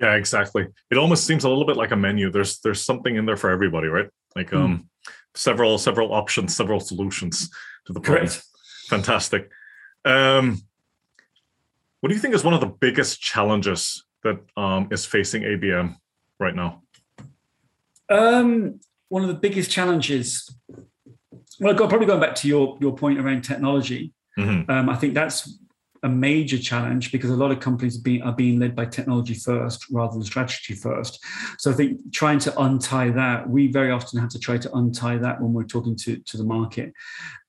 [0.00, 0.66] Yeah, exactly.
[0.90, 2.30] It almost seems a little bit like a menu.
[2.30, 4.08] There's there's something in there for everybody, right?
[4.34, 4.56] Like hmm.
[4.56, 4.90] um,
[5.34, 7.50] several several options, several solutions
[7.86, 8.28] to the problem.
[8.28, 8.42] Correct.
[8.92, 9.50] Fantastic.
[10.04, 10.60] Um,
[12.00, 15.96] what do you think is one of the biggest challenges that um, is facing ABM
[16.38, 16.82] right now?
[18.10, 20.54] Um, one of the biggest challenges.
[21.58, 24.12] Well, probably going back to your your point around technology.
[24.38, 24.70] Mm-hmm.
[24.70, 25.58] Um, I think that's
[26.02, 29.34] a major challenge because a lot of companies are being, are being led by technology
[29.34, 31.24] first rather than strategy first.
[31.58, 35.18] So I think trying to untie that, we very often have to try to untie
[35.18, 36.92] that when we're talking to, to the market.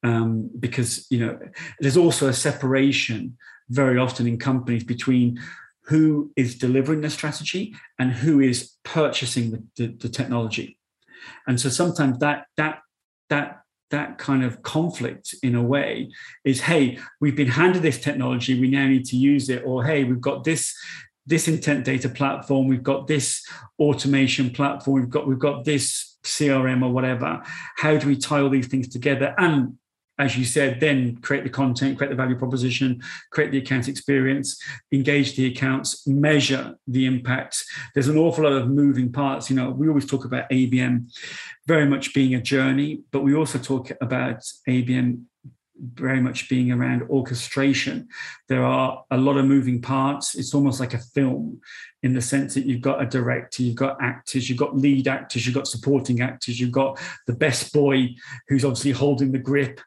[0.04, 1.40] Um, because you know
[1.80, 3.38] there's also a separation
[3.70, 5.40] very often in companies between
[5.86, 10.78] who is delivering the strategy and who is purchasing the, the, the technology.
[11.48, 12.80] And so sometimes that that
[13.30, 13.63] that
[13.94, 16.12] that kind of conflict in a way
[16.44, 20.04] is hey we've been handed this technology we now need to use it or hey
[20.04, 20.76] we've got this
[21.26, 23.48] this intent data platform we've got this
[23.80, 27.42] automation platform we've got we've got this crm or whatever.
[27.78, 29.36] How do we tie all these things together?
[29.38, 29.78] And
[30.24, 34.58] as you said, then create the content, create the value proposition, create the account experience,
[34.94, 37.66] engage the accounts, measure the impact.
[37.94, 39.50] There's an awful lot of moving parts.
[39.50, 41.12] You know, we always talk about ABM
[41.68, 45.24] very much being a journey, but we also talk about ABM
[45.76, 48.08] very much being around orchestration.
[48.48, 50.36] There are a lot of moving parts.
[50.36, 51.60] It's almost like a film
[52.04, 55.46] in the sense that you've got a director, you've got actors, you've got lead actors,
[55.46, 58.10] you've got supporting actors, you've got the best boy
[58.50, 59.80] who's obviously holding the grip,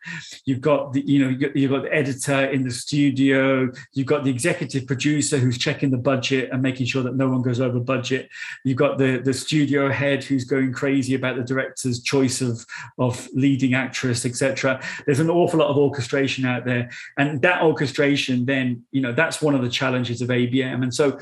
[0.47, 4.31] you've got the you know you've got the editor in the studio, you've got the
[4.31, 8.31] executive producer who's checking the budget and making sure that no one goes over budget,
[8.65, 12.65] you've got the the studio head who's going crazy about the director's choice of
[12.99, 14.83] of leading actress, etc.
[15.05, 19.43] There's an awful lot of orchestration out there, and that orchestration then you know that's
[19.43, 21.19] one of the challenges of ABM, and so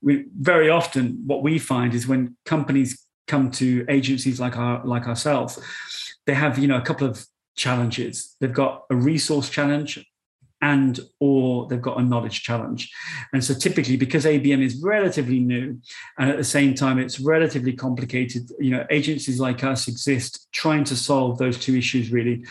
[0.00, 5.06] we very often what we find is when companies come to agencies like our like
[5.06, 5.58] ourselves,
[6.26, 8.36] they have you know a couple of challenges.
[8.40, 10.04] They've got a resource challenge
[10.60, 12.90] and or they've got a knowledge challenge
[13.32, 15.80] and so typically because abm is relatively new
[16.18, 20.82] and at the same time it's relatively complicated you know agencies like us exist trying
[20.82, 22.44] to solve those two issues really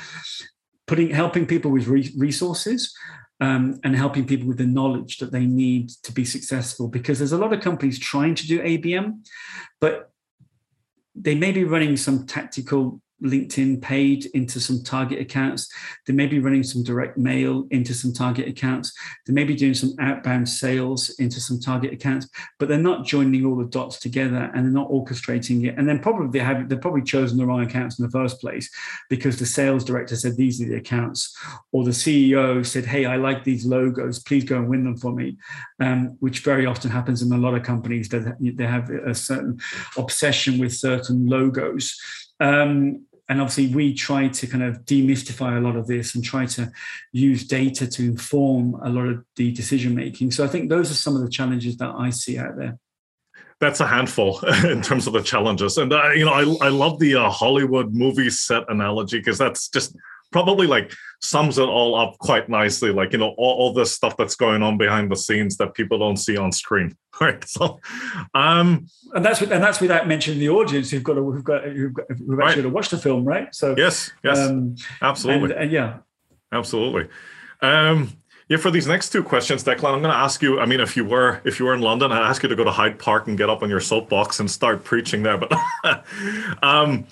[0.85, 2.95] putting helping people with re- resources
[3.39, 6.87] um, and helping people with the knowledge that they need to be successful.
[6.87, 9.25] Because there's a lot of companies trying to do ABM,
[9.79, 10.11] but
[11.15, 15.67] they may be running some tactical LinkedIn paid into some target accounts.
[16.05, 18.93] They may be running some direct mail into some target accounts.
[19.25, 23.45] They may be doing some outbound sales into some target accounts, but they're not joining
[23.45, 25.75] all the dots together and they're not orchestrating it.
[25.77, 28.69] And then probably they have they've probably chosen the wrong accounts in the first place
[29.09, 31.35] because the sales director said these are the accounts,
[31.71, 34.19] or the CEO said, "Hey, I like these logos.
[34.19, 35.37] Please go and win them for me,"
[35.79, 39.59] um, which very often happens in a lot of companies that they have a certain
[39.97, 41.97] obsession with certain logos.
[42.39, 46.45] Um, and obviously we try to kind of demystify a lot of this and try
[46.45, 46.71] to
[47.11, 50.31] use data to inform a lot of the decision making.
[50.31, 52.77] So i think those are some of the challenges that i see out there.
[53.59, 55.77] That's a handful in terms of the challenges.
[55.77, 59.69] And uh, you know i, I love the uh, hollywood movie set analogy because that's
[59.69, 59.95] just
[60.31, 64.15] probably like sums it all up quite nicely like you know all, all this stuff
[64.17, 67.79] that's going on behind the scenes that people don't see on screen right so
[68.33, 71.93] um and that's and that's without mentioning the audience who've got to, who've got who've,
[71.93, 72.73] got, who've actually right.
[72.73, 75.97] watched the film right so yes yes um, absolutely and, uh, yeah
[76.51, 77.07] absolutely
[77.61, 78.11] um
[78.49, 80.61] yeah, for these next two questions, Declan, I'm going to ask you.
[80.61, 82.63] I mean, if you were if you were in London, I'd ask you to go
[82.63, 85.37] to Hyde Park and get up on your soapbox and start preaching there.
[85.37, 85.51] But
[86.63, 87.05] um,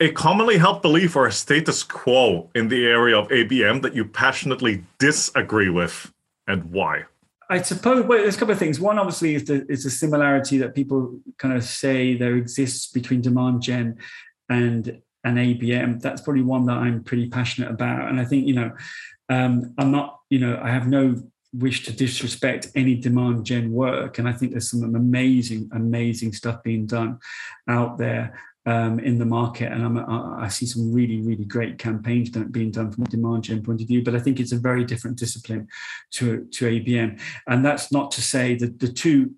[0.00, 4.04] a commonly held belief or a status quo in the area of ABM that you
[4.04, 6.12] passionately disagree with,
[6.46, 7.04] and why?
[7.50, 8.80] I suppose well, there's a couple of things.
[8.80, 13.20] One, obviously, is the is the similarity that people kind of say there exists between
[13.20, 13.98] demand gen
[14.48, 16.00] and an ABM.
[16.00, 18.72] That's probably one that I'm pretty passionate about, and I think you know,
[19.28, 24.18] um, I'm not, you know, I have no wish to disrespect any demand gen work,
[24.18, 27.20] and I think there's some amazing, amazing stuff being done
[27.68, 32.30] out there um, in the market, and I'm, I see some really, really great campaigns
[32.30, 34.02] being done from a demand gen point of view.
[34.02, 35.68] But I think it's a very different discipline
[36.12, 39.34] to to ABM, and that's not to say that the two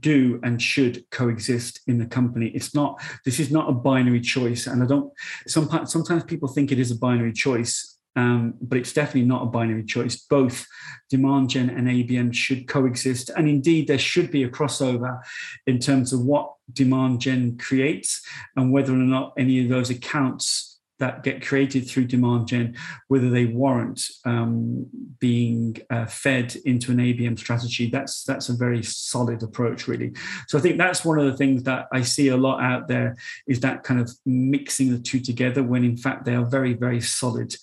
[0.00, 2.48] do and should coexist in the company.
[2.48, 3.00] It's not.
[3.24, 5.12] This is not a binary choice, and I don't.
[5.46, 9.46] Sometimes, sometimes people think it is a binary choice, um, but it's definitely not a
[9.46, 10.16] binary choice.
[10.16, 10.66] Both
[11.08, 13.30] demand gen and ABM should coexist.
[13.36, 15.20] And indeed, there should be a crossover
[15.66, 18.20] in terms of what demand gen creates
[18.56, 20.67] and whether or not any of those accounts
[20.98, 22.76] that get created through demand gen,
[23.08, 24.86] whether they warrant um,
[25.18, 27.88] being uh, fed into an ABM strategy.
[27.88, 30.12] That's that's a very solid approach, really.
[30.48, 33.16] So I think that's one of the things that I see a lot out there
[33.46, 37.00] is that kind of mixing the two together when in fact they are very very
[37.00, 37.54] solid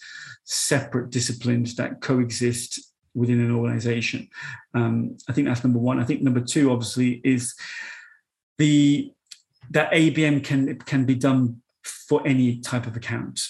[0.46, 2.80] separate disciplines that coexist
[3.16, 4.30] within an organization.
[4.74, 6.00] Um, I think that's number one.
[6.00, 7.56] I think number two, obviously, is
[8.58, 9.12] the
[9.72, 13.42] that ABM can can be done for any type of account,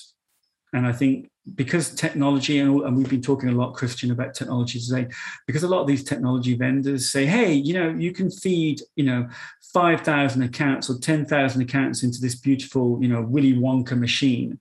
[0.74, 4.80] and I think because technology and, and we've been talking a lot christian about technology
[4.80, 5.08] today
[5.46, 9.04] because a lot of these technology vendors say hey you know you can feed you
[9.04, 9.30] know
[9.76, 14.58] 5000 accounts or 10000 accounts into this beautiful you know willy wonka machine.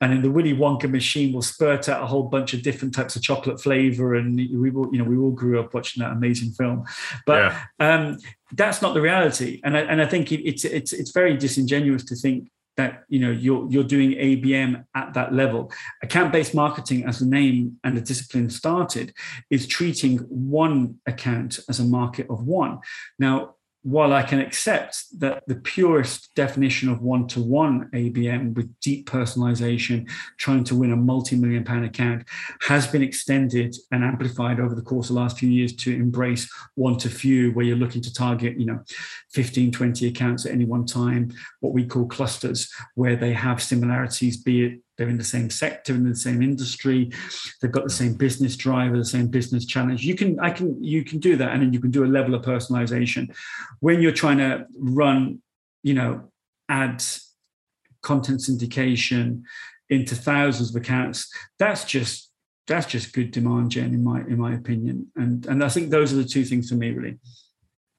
[0.00, 3.16] And then the willy wonka machine will spurt out a whole bunch of different types
[3.16, 6.52] of chocolate flavor and we all, you know we all grew up watching that amazing
[6.52, 6.86] film.
[7.26, 7.64] But yeah.
[7.80, 8.18] um,
[8.52, 9.60] that's not the reality.
[9.62, 13.30] And I, and I think it's it's it's very disingenuous to think that you know
[13.30, 15.72] you're you're doing ABM at that level.
[16.02, 19.12] Account-based marketing, as the name and the discipline started,
[19.50, 22.78] is treating one account as a market of one.
[23.18, 23.55] Now,
[23.86, 29.08] while I can accept that the purest definition of one to one ABM with deep
[29.08, 32.24] personalization, trying to win a multi million pound account,
[32.62, 36.52] has been extended and amplified over the course of the last few years to embrace
[36.74, 38.80] one to few, where you're looking to target, you know,
[39.30, 44.36] 15, 20 accounts at any one time, what we call clusters, where they have similarities,
[44.36, 47.10] be it they're in the same sector in the same industry.
[47.60, 50.04] They've got the same business driver the same business challenge.
[50.04, 52.34] You can i can you can do that and then you can do a level
[52.34, 53.34] of personalization.
[53.80, 55.42] When you're trying to run
[55.82, 56.32] you know
[56.68, 57.32] ads,
[58.02, 59.42] content syndication
[59.88, 62.30] into thousands of accounts that's just
[62.66, 65.06] that's just good demand gen in my in my opinion.
[65.16, 67.18] And and i think those are the two things for me really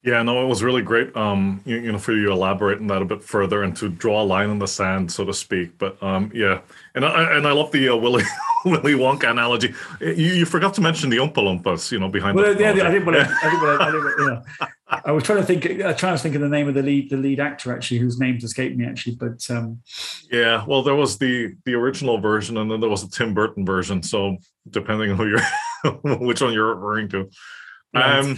[0.08, 1.14] yeah, no, it was really great.
[1.18, 3.90] Um, you, you, know, for you to elaborate on that a bit further and to
[3.90, 5.78] draw a line in the sand, so to speak.
[5.78, 6.62] But um, yeah,
[6.96, 8.24] and I and I love the uh, Willy
[8.66, 9.76] Willy Wonka analogy.
[10.00, 12.38] You, you forgot to mention the Oompa Loompas, you know, behind.
[12.38, 13.38] Well, the yeah, I didn't want to.
[13.44, 13.82] I didn't want.
[13.82, 14.44] I, didn't, you know,
[15.04, 15.82] I was trying to think.
[15.82, 17.98] I was trying to think of the name of the lead, the lead actor actually,
[17.98, 19.16] whose name's escaped me actually.
[19.16, 19.82] But um,
[20.32, 23.66] yeah, well, there was the the original version, and then there was the Tim Burton
[23.66, 24.02] version.
[24.04, 24.38] So
[24.70, 27.30] depending on who you're, which one you're referring to.
[27.94, 28.20] Right.
[28.20, 28.38] Um,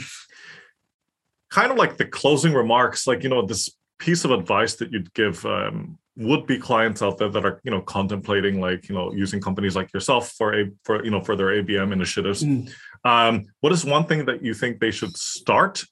[1.50, 3.70] kind of like the closing remarks, like you know, this
[4.00, 7.72] piece of advice that you'd give um, would be clients out there that are you
[7.72, 11.36] know contemplating like you know using companies like yourself for a for you know for
[11.36, 12.44] their ABM initiatives.
[12.44, 12.72] Mm.
[13.06, 15.84] Um, what is one thing that you think they should start,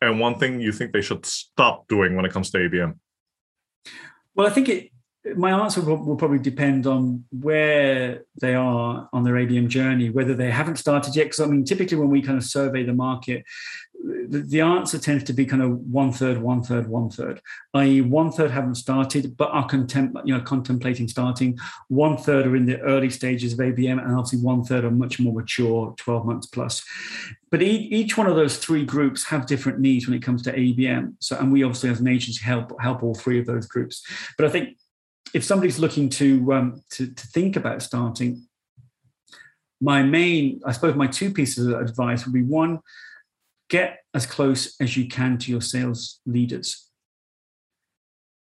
[0.00, 2.98] and one thing you think they should stop doing when it comes to ABM?
[4.34, 4.90] Well, I think it
[5.36, 10.34] my answer will, will, probably depend on where they are on their ABM journey, whether
[10.34, 11.24] they haven't started yet.
[11.24, 13.44] Because I mean, typically when we kind of survey the market,
[14.04, 17.40] the, the answer tends to be kind of one third, one third, one third.
[17.72, 21.58] I.e., one third haven't started but are contem- you know contemplating starting.
[21.88, 25.20] One third are in the early stages of ABM, and obviously one third are much
[25.20, 26.84] more mature, twelve months plus.
[27.50, 31.14] But each one of those three groups have different needs when it comes to ABM.
[31.20, 34.04] So, and we obviously as an agency help help all three of those groups.
[34.36, 34.76] But I think
[35.34, 38.46] if somebody's looking to, um, to, to think about starting,
[39.80, 42.78] my main, I suppose, my two pieces of advice would be one,
[43.68, 46.88] get as close as you can to your sales leaders.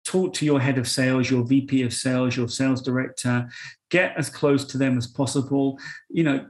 [0.04, 3.48] Talk to your head of sales, your VP of sales, your sales director.
[3.90, 5.78] Get as close to them as possible.
[6.08, 6.46] You know,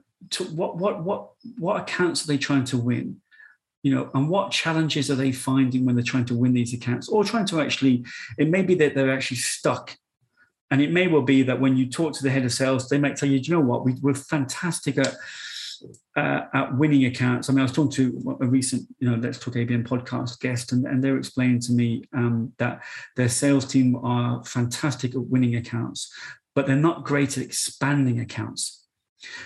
[0.55, 3.21] what what what what accounts are they trying to win?
[3.83, 7.09] you know, and what challenges are they finding when they're trying to win these accounts
[7.09, 8.05] or trying to actually,
[8.37, 9.97] it may be that they're actually stuck
[10.71, 12.99] and it may well be that when you talk to the head of sales, they
[12.99, 15.15] might tell you, you know what, we, are fantastic at,
[16.17, 17.49] uh, at winning accounts.
[17.49, 20.73] I mean, I was talking to a recent, you know, Let's Talk ABM podcast guest,
[20.73, 22.83] and, and they were explaining to me um, that
[23.17, 26.13] their sales team are fantastic at winning accounts,
[26.55, 28.80] but they're not great at expanding accounts.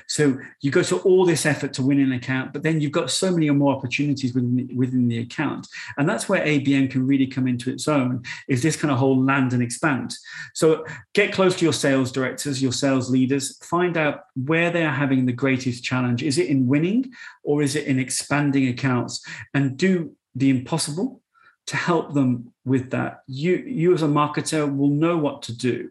[0.07, 3.11] So you go to all this effort to win an account, but then you've got
[3.11, 5.67] so many or more opportunities within the, within the account,
[5.97, 8.23] and that's where ABM can really come into its own.
[8.49, 10.15] Is this kind of whole land and expand?
[10.55, 14.93] So get close to your sales directors, your sales leaders, find out where they are
[14.93, 16.23] having the greatest challenge.
[16.23, 17.13] Is it in winning,
[17.43, 19.25] or is it in expanding accounts?
[19.55, 21.21] And do the impossible
[21.67, 23.23] to help them with that.
[23.27, 25.91] You you as a marketer will know what to do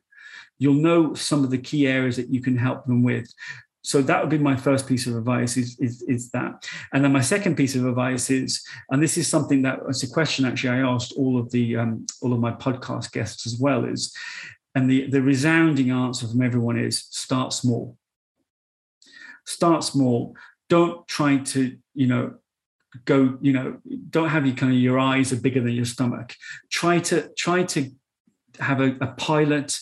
[0.60, 3.34] you'll know some of the key areas that you can help them with
[3.84, 6.66] so that would be my first piece of advice is, is, is that.
[6.94, 10.10] And then my second piece of advice is and this is something that it's a
[10.10, 13.84] question actually i asked all of the um, all of my podcast guests as well
[13.86, 14.16] is
[14.76, 17.98] and the the resounding answer from everyone is start small.
[19.46, 20.36] Start small.
[20.70, 22.36] Don't try to you know
[23.06, 23.78] go you know
[24.10, 26.36] don't have your kind of your eyes are bigger than your stomach.
[26.72, 27.92] Try to try to
[28.60, 29.80] have a, a pilot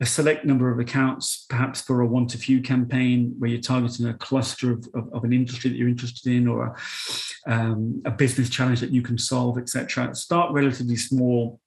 [0.00, 4.06] a select number of accounts, perhaps for a one to few campaign where you're targeting
[4.06, 8.10] a cluster of, of, of an industry that you're interested in or a, um, a
[8.10, 10.14] business challenge that you can solve, etc.
[10.14, 11.60] Start relatively small.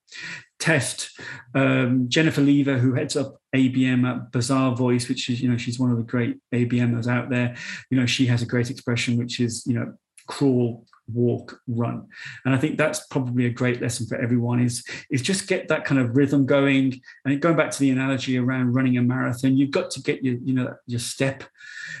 [0.58, 1.18] Test
[1.54, 5.90] um, Jennifer Lever, who heads up ABM at Bazaarvoice, which is you know she's one
[5.90, 7.56] of the great ABMers out there.
[7.90, 9.94] You know she has a great expression, which is you know
[10.26, 10.84] crawl
[11.14, 12.06] walk run.
[12.44, 15.84] And i think that's probably a great lesson for everyone is is just get that
[15.84, 17.00] kind of rhythm going.
[17.24, 20.36] And going back to the analogy around running a marathon you've got to get your
[20.44, 21.44] you know your step.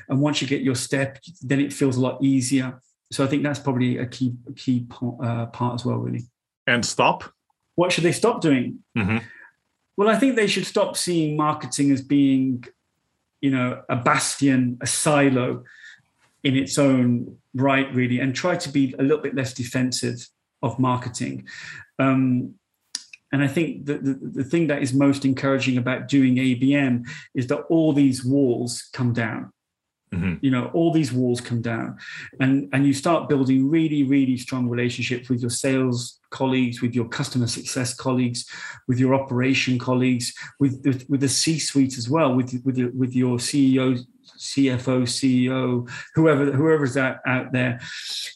[0.08, 2.80] And once you get your step then it feels a lot easier.
[3.12, 4.86] So i think that's probably a key key
[5.22, 6.24] uh, part as well really.
[6.66, 7.24] And stop?
[7.74, 8.80] What should they stop doing?
[8.96, 9.18] Mm-hmm.
[9.96, 12.64] well i think they should stop seeing marketing as being
[13.40, 15.64] you know a bastion a silo
[16.44, 20.26] in its own right, really, and try to be a little bit less defensive
[20.62, 21.46] of marketing.
[21.98, 22.54] Um,
[23.32, 27.46] and I think the, the, the, thing that is most encouraging about doing ABM is
[27.46, 29.52] that all these walls come down.
[30.12, 30.34] Mm-hmm.
[30.40, 31.96] You know, all these walls come down,
[32.40, 37.08] and and you start building really, really strong relationships with your sales colleagues, with your
[37.08, 38.44] customer success colleagues,
[38.88, 43.14] with your operation colleagues, with with, with the C-suite as well, with with your, with
[43.14, 44.04] your CEO
[44.40, 47.78] CFO, CEO, whoever whoever's out, out there,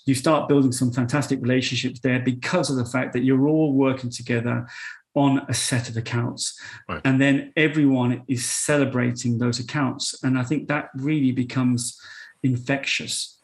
[0.06, 4.10] you start building some fantastic relationships there because of the fact that you're all working
[4.10, 4.66] together
[5.14, 6.58] on a set of accounts.
[6.88, 7.00] Right.
[7.04, 10.22] and then everyone is celebrating those accounts.
[10.22, 12.00] And i think that really becomes
[12.42, 13.38] infectious.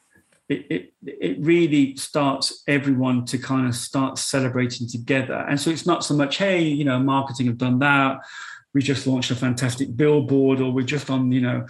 [0.49, 5.47] It, it, it really starts everyone to kind of start celebrating together.
[5.49, 8.19] And so it's not so much hey you know marketing have done that
[8.75, 11.67] we just launched a fantastic billboard or we're just on you know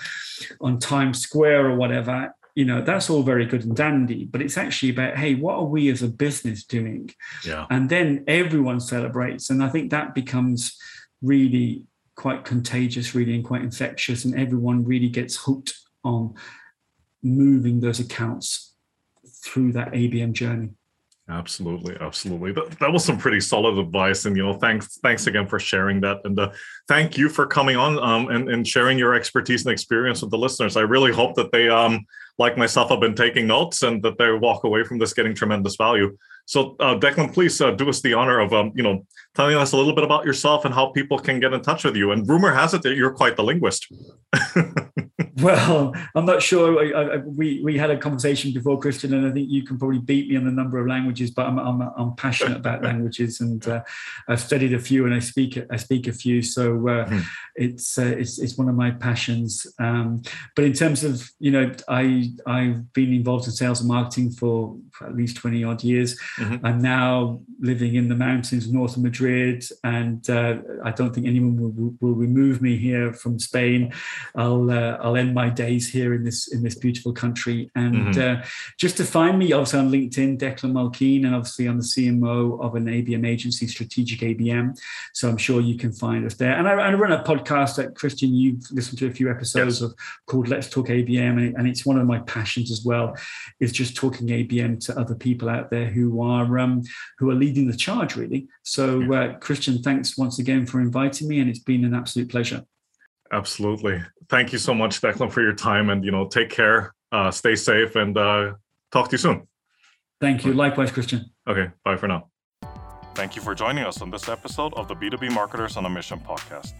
[0.60, 4.58] on times square or whatever you know that's all very good and dandy but it's
[4.58, 7.10] actually about hey what are we as a business doing?
[7.44, 7.66] Yeah.
[7.70, 10.76] And then everyone celebrates and i think that becomes
[11.22, 11.84] really
[12.16, 15.74] quite contagious really and quite infectious and everyone really gets hooked
[16.04, 16.34] on
[17.22, 18.74] moving those accounts
[19.42, 20.70] through that abm journey
[21.30, 22.50] Absolutely, absolutely.
[22.50, 26.00] That, that was some pretty solid advice, and you know, thanks, thanks again for sharing
[26.00, 26.50] that, and uh,
[26.88, 30.38] thank you for coming on um, and and sharing your expertise and experience with the
[30.38, 30.76] listeners.
[30.76, 32.04] I really hope that they, um,
[32.38, 35.76] like myself, have been taking notes and that they walk away from this getting tremendous
[35.76, 36.16] value.
[36.50, 39.70] So, uh, Declan, please uh, do us the honor of, um, you know, telling us
[39.70, 42.10] a little bit about yourself and how people can get in touch with you.
[42.10, 43.86] And rumor has it that you're quite the linguist.
[45.42, 46.78] Well, I'm not sure.
[46.80, 49.98] I, I, we we had a conversation before, Christian, and I think you can probably
[49.98, 51.30] beat me on the number of languages.
[51.30, 53.82] But I'm I'm, I'm passionate about languages, and uh,
[54.28, 56.42] I've studied a few, and I speak I speak a few.
[56.42, 57.20] So uh, mm-hmm.
[57.56, 59.66] it's uh, it's it's one of my passions.
[59.78, 60.22] Um,
[60.56, 64.76] but in terms of you know, I I've been involved in sales and marketing for,
[64.92, 66.18] for at least twenty odd years.
[66.40, 66.66] Mm-hmm.
[66.66, 71.56] I'm now living in the mountains north of Madrid, and uh, I don't think anyone
[71.56, 73.92] will, will remove me here from Spain.
[74.34, 77.70] I'll uh, I'll end my days here in this in this beautiful country.
[77.74, 78.42] And mm-hmm.
[78.42, 78.46] uh,
[78.78, 82.74] just to find me, also on LinkedIn, Declan Mulkeen, and obviously on the CMO of
[82.74, 84.78] an ABM agency, Strategic ABM.
[85.12, 86.52] So I'm sure you can find us there.
[86.56, 89.90] And I, I run a podcast that Christian, you've listened to a few episodes yes.
[89.90, 89.94] of
[90.26, 93.16] called Let's Talk ABM, and, and, it's one of my passions as well.
[93.60, 96.82] Is just talking ABM to other people out there who are um,
[97.18, 98.48] who are leading the charge, really.
[98.62, 102.64] So uh, Christian, thanks once again for inviting me, and it's been an absolute pleasure.
[103.32, 104.02] Absolutely.
[104.28, 107.54] Thank you so much, Declan, for your time and you know, take care, uh, stay
[107.54, 108.54] safe, and uh,
[108.90, 109.46] talk to you soon.
[110.20, 110.52] Thank you.
[110.52, 111.30] Likewise, Christian.
[111.48, 112.28] Okay, bye for now.
[113.14, 116.20] Thank you for joining us on this episode of the B2B Marketers on a Mission
[116.20, 116.72] podcast.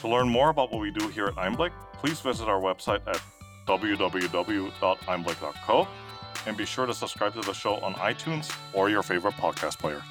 [0.00, 3.20] To learn more about what we do here at Einblick, please visit our website at
[3.66, 5.88] www.einblick.co
[6.48, 10.02] and be sure to subscribe to the show on iTunes or your favorite podcast player.